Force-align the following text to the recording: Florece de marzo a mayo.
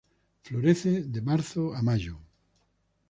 Florece 0.41 0.93
de 1.13 1.21
marzo 1.21 1.75
a 1.75 1.81
mayo. 1.83 2.15